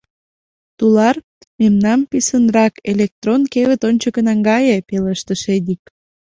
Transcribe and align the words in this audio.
—Тулар, 0.77 1.15
мемнам 1.59 1.99
писынрак 2.11 2.73
«Электрон» 2.91 3.41
кевыт 3.53 3.81
ончыко 3.87 4.21
наҥгае,— 4.27 4.75
пелештыш 4.87 5.41
Эдик. 5.55 5.83